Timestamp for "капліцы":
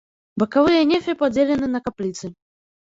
1.87-2.37